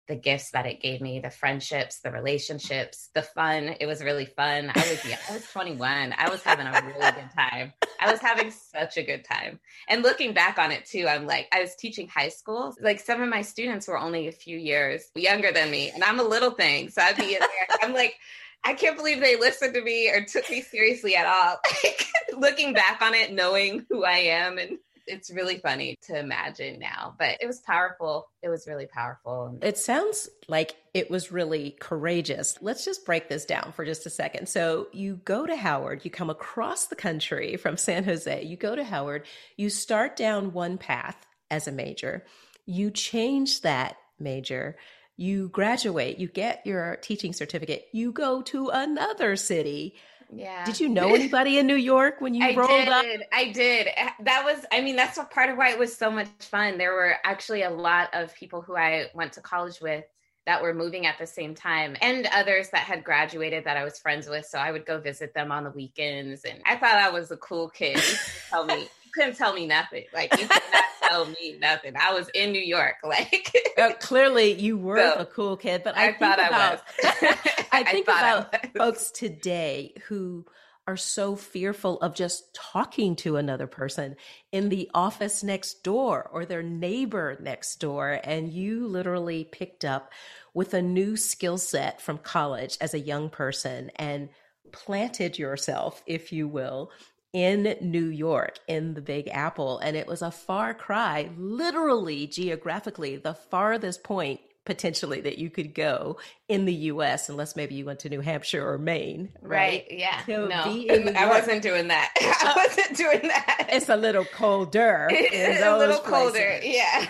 [0.07, 3.75] the gifts that it gave me, the friendships, the relationships, the fun.
[3.79, 4.71] It was really fun.
[4.73, 6.13] I was yeah, I was 21.
[6.17, 7.73] I was having a really good time.
[7.99, 9.59] I was having such a good time.
[9.87, 12.75] And looking back on it too, I'm like, I was teaching high school.
[12.81, 16.19] Like some of my students were only a few years younger than me, and I'm
[16.19, 16.89] a little thing.
[16.89, 17.77] So I'd be in there.
[17.81, 18.15] I'm like,
[18.63, 21.59] I can't believe they listened to me or took me seriously at all.
[21.83, 26.79] Like looking back on it, knowing who I am and it's really funny to imagine
[26.79, 28.27] now, but it was powerful.
[28.41, 29.57] It was really powerful.
[29.61, 32.57] It sounds like it was really courageous.
[32.61, 34.47] Let's just break this down for just a second.
[34.49, 38.75] So, you go to Howard, you come across the country from San Jose, you go
[38.75, 39.25] to Howard,
[39.57, 41.17] you start down one path
[41.49, 42.25] as a major,
[42.65, 44.77] you change that major
[45.17, 49.95] you graduate, you get your teaching certificate, you go to another city
[50.33, 50.65] yeah.
[50.65, 53.05] Did you know anybody in New York when you I rolled did, up?
[53.33, 53.87] I did.
[53.95, 56.77] Eh, that was, I mean, that's part of why it was so much fun.
[56.77, 60.05] There were actually a lot of people who I went to college with
[60.45, 63.99] that were moving at the same time and others that had graduated that I was
[63.99, 64.45] friends with.
[64.45, 66.45] So I would go visit them on the weekends.
[66.45, 68.01] And I thought I was a cool kid.
[68.49, 70.05] tell me, couldn't tell me nothing.
[70.13, 71.93] Like you could not tell me nothing.
[71.99, 72.95] I was in New York.
[73.11, 77.17] Like uh, clearly you were so, a cool kid, but I, I thought about, I
[77.21, 77.39] was.
[77.73, 80.45] I think I about I folks today who
[80.87, 84.15] are so fearful of just talking to another person
[84.51, 88.19] in the office next door or their neighbor next door.
[88.23, 90.11] And you literally picked up
[90.53, 94.29] with a new skill set from college as a young person and
[94.71, 96.91] planted yourself, if you will,
[97.33, 99.79] in New York, in the Big Apple.
[99.79, 105.73] And it was a far cry, literally, geographically, the farthest point potentially that you could
[105.73, 106.17] go
[106.47, 109.29] in the US unless maybe you went to New Hampshire or Maine.
[109.41, 109.49] Right.
[109.49, 110.21] right yeah.
[110.27, 110.49] no,
[111.15, 112.11] I wasn't doing that.
[112.21, 113.67] I uh, wasn't doing that.
[113.69, 115.09] It's a little colder.
[115.33, 116.59] It's a little colder.
[116.61, 117.07] Yeah.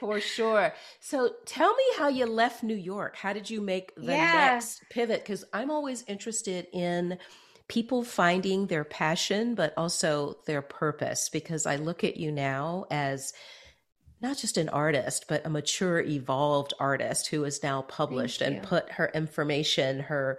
[0.00, 0.74] For sure.
[1.00, 3.16] So tell me how you left New York.
[3.16, 4.50] How did you make the yeah.
[4.52, 5.22] next pivot?
[5.22, 7.18] Because I'm always interested in
[7.68, 11.28] people finding their passion, but also their purpose.
[11.28, 13.32] Because I look at you now as
[14.20, 18.90] not just an artist, but a mature, evolved artist who is now published and put
[18.92, 20.38] her information, her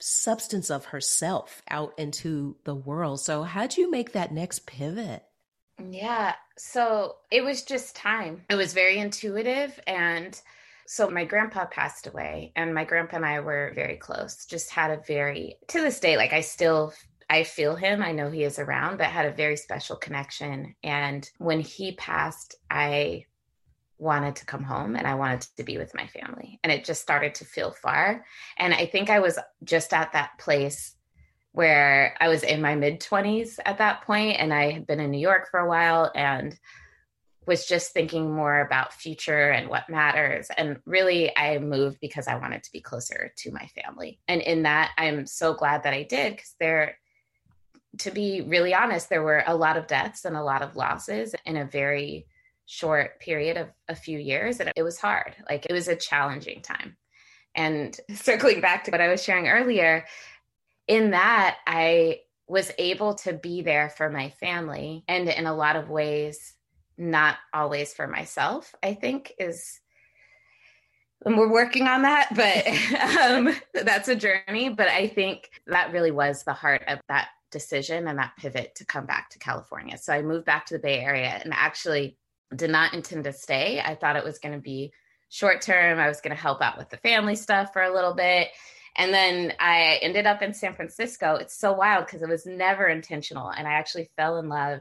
[0.00, 3.20] substance of herself out into the world.
[3.20, 5.22] So, how'd you make that next pivot?
[5.90, 6.34] Yeah.
[6.56, 8.42] So it was just time.
[8.48, 9.78] It was very intuitive.
[9.86, 10.40] And
[10.86, 14.90] so my grandpa passed away, and my grandpa and I were very close, just had
[14.90, 16.92] a very, to this day, like I still
[17.28, 18.02] I feel him.
[18.02, 20.76] I know he is around, but had a very special connection.
[20.84, 23.24] And when he passed, I
[23.98, 26.60] wanted to come home and I wanted to be with my family.
[26.62, 28.24] And it just started to feel far.
[28.58, 30.94] And I think I was just at that place
[31.52, 35.10] where I was in my mid 20s at that point and I had been in
[35.10, 36.56] New York for a while and
[37.46, 40.48] was just thinking more about future and what matters.
[40.56, 44.20] And really, I moved because I wanted to be closer to my family.
[44.26, 46.98] And in that, I'm so glad that I did because there,
[47.98, 51.34] to be really honest, there were a lot of deaths and a lot of losses
[51.44, 52.26] in a very
[52.66, 54.58] short period of a few years.
[54.58, 55.36] And it was hard.
[55.48, 56.96] Like it was a challenging time.
[57.54, 60.04] And circling back to what I was sharing earlier,
[60.88, 65.76] in that, I was able to be there for my family and in a lot
[65.76, 66.55] of ways,
[66.98, 69.80] not always for myself, I think is
[71.24, 72.66] and we're working on that but
[73.22, 73.54] um,
[73.84, 78.18] that's a journey but i think that really was the heart of that decision and
[78.18, 81.40] that pivot to come back to california so i moved back to the bay area
[81.42, 82.18] and actually
[82.54, 84.92] did not intend to stay i thought it was going to be
[85.28, 88.14] short term i was going to help out with the family stuff for a little
[88.14, 88.48] bit
[88.98, 91.34] and then I ended up in San Francisco.
[91.34, 93.50] It's so wild because it was never intentional.
[93.50, 94.80] And I actually fell in love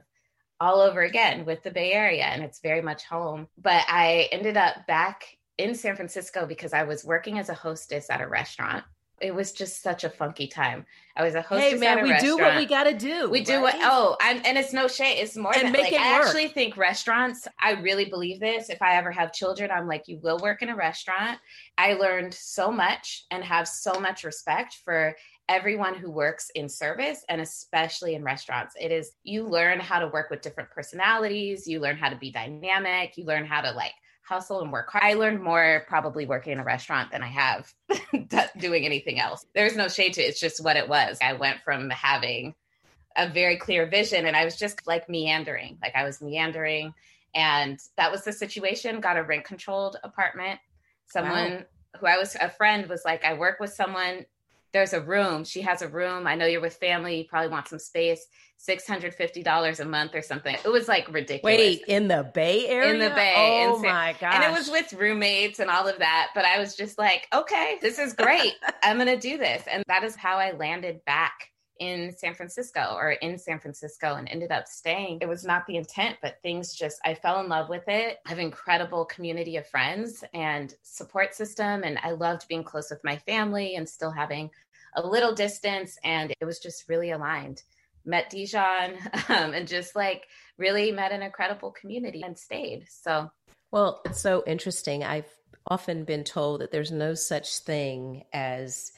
[0.59, 3.47] all over again with the Bay Area, and it's very much home.
[3.57, 8.09] But I ended up back in San Francisco because I was working as a hostess
[8.09, 8.83] at a restaurant
[9.21, 10.85] it was just such a funky time.
[11.15, 11.71] I was a hostess.
[11.71, 12.37] Hey man, we restaurant.
[12.37, 13.29] do what we got to do.
[13.29, 13.47] We right?
[13.47, 13.75] do what.
[13.77, 15.17] Oh, I'm, and it's no shame.
[15.17, 16.27] It's more and than like I work.
[16.27, 17.47] actually think restaurants.
[17.59, 18.69] I really believe this.
[18.69, 21.39] If I ever have children, I'm like, you will work in a restaurant.
[21.77, 25.15] I learned so much and have so much respect for
[25.47, 28.75] everyone who works in service and especially in restaurants.
[28.79, 31.67] It is you learn how to work with different personalities.
[31.67, 33.17] You learn how to be dynamic.
[33.17, 35.03] You learn how to like hustle and work hard.
[35.03, 37.73] I learned more probably working in a restaurant than I have
[38.57, 39.45] doing anything else.
[39.53, 40.29] There's no shade to it.
[40.29, 41.19] It's just what it was.
[41.21, 42.55] I went from having
[43.15, 45.77] a very clear vision and I was just like meandering.
[45.81, 46.93] Like I was meandering.
[47.35, 48.99] And that was the situation.
[48.99, 50.59] Got a rent controlled apartment.
[51.05, 51.63] Someone wow.
[51.99, 54.25] who I was a friend was like, I work with someone
[54.75, 55.45] there's a room.
[55.45, 56.27] She has a room.
[56.27, 57.19] I know you're with family.
[57.19, 58.27] You probably want some space.
[58.57, 60.55] Six hundred fifty dollars a month or something.
[60.63, 61.57] It was like ridiculous.
[61.57, 62.93] Wait, in the Bay Area?
[62.93, 63.65] In the Bay.
[63.67, 64.33] Oh my god!
[64.33, 66.29] And it was with roommates and all of that.
[66.35, 68.53] But I was just like, okay, this is great.
[68.83, 73.11] I'm gonna do this, and that is how I landed back in San Francisco or
[73.11, 75.19] in San Francisco and ended up staying.
[75.21, 78.17] It was not the intent, but things just, I fell in love with it.
[78.25, 81.83] I have incredible community of friends and support system.
[81.83, 84.51] And I loved being close with my family and still having
[84.95, 87.63] a little distance and it was just really aligned.
[88.05, 88.97] Met dijon
[89.29, 90.27] um, and just like
[90.57, 93.31] really met an incredible community and stayed so.
[93.71, 95.03] Well it's so interesting.
[95.03, 95.29] I've
[95.67, 98.91] often been told that there's no such thing as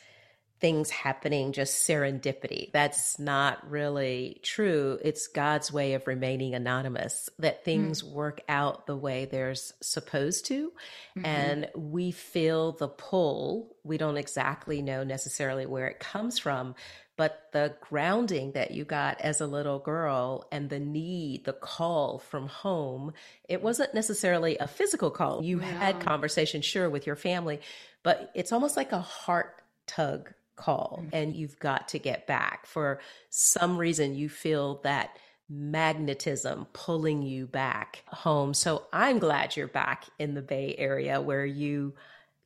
[0.60, 2.72] things happening just serendipity.
[2.72, 4.98] That's not really true.
[5.04, 8.16] It's God's way of remaining anonymous, that things mm-hmm.
[8.16, 10.72] work out the way they're supposed to.
[11.18, 11.26] Mm-hmm.
[11.26, 13.76] And we feel the pull.
[13.84, 16.74] We don't exactly know necessarily where it comes from,
[17.18, 22.20] but the grounding that you got as a little girl and the need, the call
[22.20, 23.14] from home,
[23.48, 25.44] it wasn't necessarily a physical call.
[25.44, 27.60] You had conversation, sure, with your family,
[28.04, 31.10] but it's almost like a heart tug call mm-hmm.
[31.14, 32.66] and you've got to get back.
[32.66, 35.18] For some reason, you feel that
[35.50, 38.54] magnetism pulling you back home.
[38.54, 41.94] So I'm glad you're back in the Bay Area where you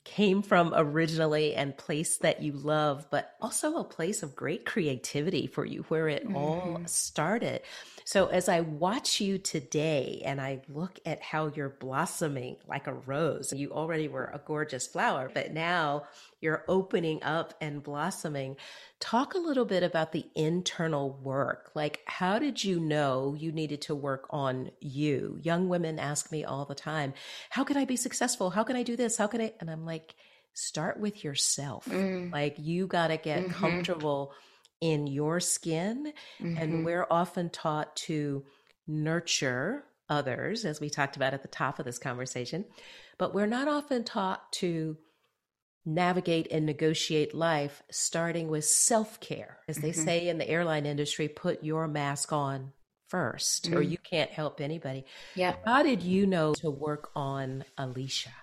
[0.04, 5.46] came from originally and place that you love, but also a place of great creativity
[5.46, 6.36] for you where it mm-hmm.
[6.36, 7.62] all started.
[8.04, 12.94] So as I watch you today and I look at how you're blossoming like a
[12.94, 16.04] rose, you already were a gorgeous flower, but now
[16.42, 18.58] you're opening up and blossoming.
[19.00, 21.72] Talk a little bit about the internal work.
[21.76, 25.40] Like, how did you know you needed to work on you?
[25.42, 27.14] Young women ask me all the time,
[27.50, 28.50] How can I be successful?
[28.50, 29.18] How can I do this?
[29.18, 29.54] How can I?
[29.60, 30.16] And I'm like,
[30.54, 31.86] Start with yourself.
[31.86, 32.34] Mm.
[32.34, 33.54] Like, you got to get mm-hmm.
[33.54, 34.34] comfortable
[34.82, 36.12] in your skin.
[36.42, 36.58] Mm-hmm.
[36.58, 38.44] And we're often taught to
[38.88, 42.66] nurture others, as we talked about at the top of this conversation,
[43.18, 44.98] but we're not often taught to
[45.86, 49.60] navigate and negotiate life starting with self care.
[49.68, 50.04] As they mm-hmm.
[50.04, 52.72] say in the airline industry, put your mask on
[53.12, 53.78] 1st mm-hmm.
[53.78, 55.06] or you can't help anybody.
[55.36, 55.56] Yeah.
[55.66, 58.34] How did you know to work on Alicia?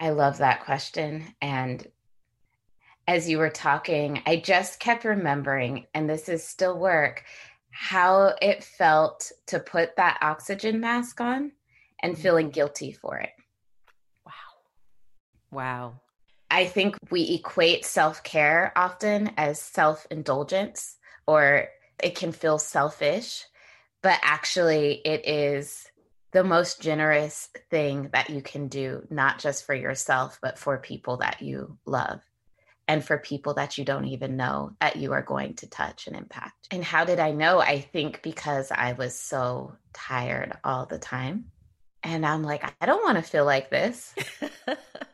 [0.00, 1.24] I love that question.
[1.40, 1.86] And
[3.06, 7.22] as you were talking, I just kept remembering, and this is still work,
[7.70, 11.52] how it felt to put that oxygen mask on
[12.02, 12.22] and mm-hmm.
[12.22, 13.30] feeling guilty for it.
[15.54, 15.94] Wow.
[16.50, 20.96] I think we equate self care often as self indulgence,
[21.26, 21.68] or
[22.02, 23.44] it can feel selfish,
[24.02, 25.86] but actually, it is
[26.32, 31.18] the most generous thing that you can do, not just for yourself, but for people
[31.18, 32.20] that you love.
[32.86, 36.16] and for people that you don't even know that you are going to touch and
[36.16, 36.68] impact.
[36.70, 37.58] And how did I know?
[37.60, 41.46] I think because I was so tired all the time.
[42.02, 44.14] And I'm like, I don't want to feel like this.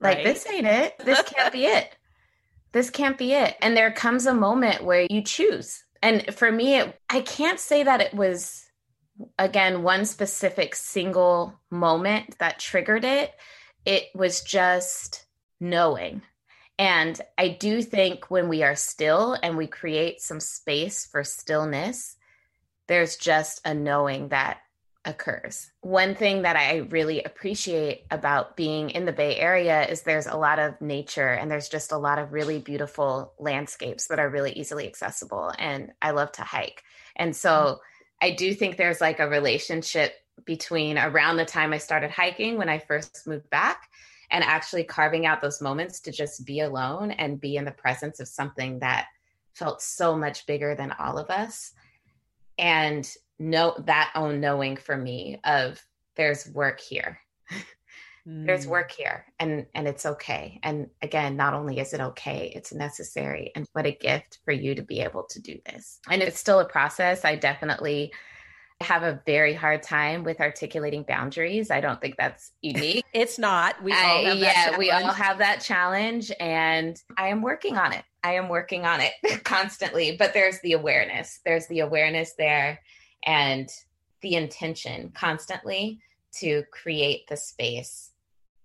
[0.00, 0.98] like, this ain't it.
[0.98, 1.94] This can't be it.
[2.72, 3.56] This can't be it.
[3.60, 5.82] And there comes a moment where you choose.
[6.02, 8.64] And for me, it, I can't say that it was,
[9.38, 13.32] again, one specific single moment that triggered it.
[13.84, 15.24] It was just
[15.58, 16.22] knowing
[16.78, 22.16] and I do think when we are still and we create some space for stillness,
[22.86, 24.58] there's just a knowing that
[25.04, 25.70] occurs.
[25.80, 30.36] One thing that I really appreciate about being in the Bay Area is there's a
[30.36, 34.52] lot of nature and there's just a lot of really beautiful landscapes that are really
[34.52, 35.52] easily accessible.
[35.58, 36.82] And I love to hike.
[37.16, 37.76] And so mm.
[38.20, 42.68] I do think there's like a relationship between around the time I started hiking when
[42.68, 43.88] I first moved back
[44.30, 48.20] and actually carving out those moments to just be alone and be in the presence
[48.20, 49.06] of something that
[49.54, 51.72] felt so much bigger than all of us
[52.58, 55.80] and know that own knowing for me of
[56.16, 57.20] there's work here
[58.26, 58.46] mm.
[58.46, 62.72] there's work here and and it's okay and again not only is it okay it's
[62.72, 66.38] necessary and what a gift for you to be able to do this and it's
[66.38, 68.12] still a process i definitely
[68.80, 71.70] have a very hard time with articulating boundaries.
[71.70, 73.04] I don't think that's unique.
[73.12, 73.82] it's not.
[73.82, 78.04] We all I, yeah, we all have that challenge and I am working on it.
[78.22, 79.12] I am working on it
[79.44, 81.40] constantly, but there's the awareness.
[81.44, 82.80] There's the awareness there
[83.24, 83.68] and
[84.22, 86.00] the intention constantly
[86.32, 88.10] to create the space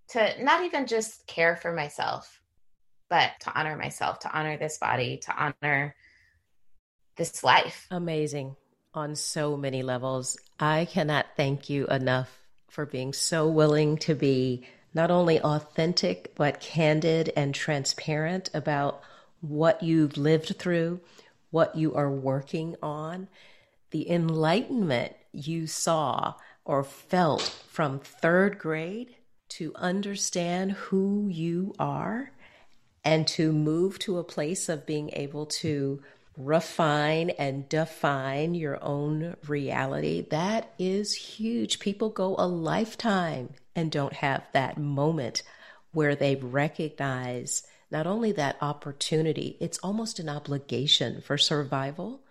[0.10, 2.42] to not even just care for myself,
[3.10, 5.96] but to honor myself, to honor this body, to honor
[7.18, 7.88] this life.
[7.90, 8.56] Amazing
[8.94, 10.38] on so many levels.
[10.60, 12.30] I cannot thank you enough
[12.70, 19.02] for being so willing to be not only authentic, but candid and transparent about
[19.42, 21.00] what you've lived through,
[21.50, 23.28] what you are working on,
[23.94, 26.34] the enlightenment you saw
[26.66, 29.16] or felt from third grade
[29.48, 32.32] to understand who you are
[33.04, 36.02] and to move to a place of being able to
[36.36, 41.80] refine and define your own reality, that is huge.
[41.80, 45.44] People go a lifetime and don't have that moment
[45.92, 52.23] where they recognize not only that opportunity, it's almost an obligation for survival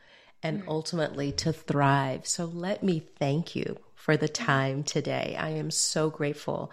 [0.43, 0.69] and mm-hmm.
[0.69, 2.27] ultimately to thrive.
[2.27, 5.37] So let me thank you for the time today.
[5.39, 6.73] I am so grateful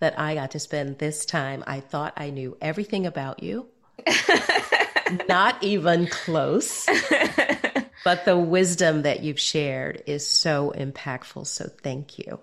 [0.00, 1.64] that I got to spend this time.
[1.66, 3.66] I thought I knew everything about you.
[5.28, 6.86] Not even close.
[8.04, 11.46] but the wisdom that you've shared is so impactful.
[11.46, 12.38] So thank you.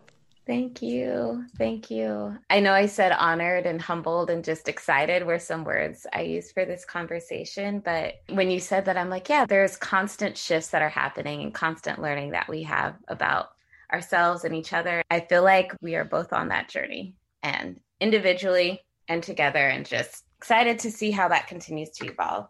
[0.46, 1.46] Thank you.
[1.58, 2.38] Thank you.
[2.50, 6.54] I know I said honored and humbled and just excited were some words I used
[6.54, 7.80] for this conversation.
[7.80, 11.54] But when you said that, I'm like, yeah, there's constant shifts that are happening and
[11.54, 13.50] constant learning that we have about
[13.92, 15.02] ourselves and each other.
[15.10, 20.26] I feel like we are both on that journey and individually and together, and just
[20.38, 22.48] excited to see how that continues to evolve.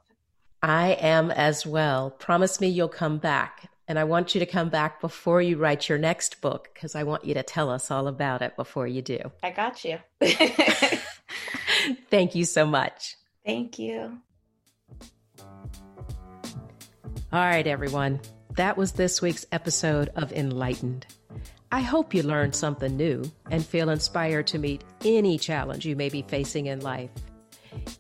[0.64, 2.12] I am as well.
[2.12, 3.70] Promise me you'll come back.
[3.88, 7.04] And I want you to come back before you write your next book because I
[7.04, 9.20] want you to tell us all about it before you do.
[9.44, 10.00] I got you.
[12.10, 13.16] Thank you so much.
[13.46, 14.18] Thank you.
[17.32, 18.20] All right, everyone.
[18.56, 21.06] That was this week's episode of Enlightened.
[21.72, 26.10] I hope you learned something new and feel inspired to meet any challenge you may
[26.10, 27.10] be facing in life.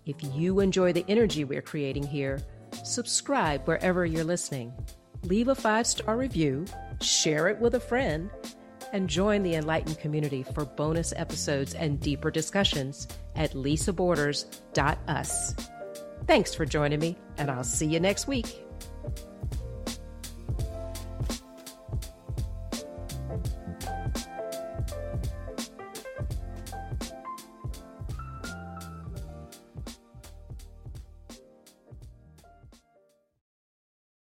[0.06, 2.42] If you enjoy the energy we're creating here,
[2.84, 4.74] subscribe wherever you're listening,
[5.26, 6.65] leave a five star review,
[7.01, 8.30] share it with a friend,
[8.93, 15.55] and join the Enlightened community for bonus episodes and deeper discussions at lisaborders.us.
[16.28, 18.64] Thanks for joining me, and I'll see you next week.